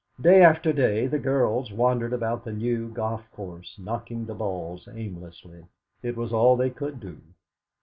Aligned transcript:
Day 0.19 0.41
after 0.43 0.73
day 0.73 1.05
the 1.05 1.19
girls 1.19 1.71
wandered 1.71 2.11
about 2.11 2.43
the 2.43 2.51
new 2.51 2.89
golf 2.89 3.21
course 3.35 3.75
knocking 3.77 4.25
the 4.25 4.33
balls 4.33 4.89
aimlessly; 4.91 5.65
it 6.01 6.17
was 6.17 6.33
all 6.33 6.55
they 6.57 6.71
could 6.71 6.99
do. 6.99 7.21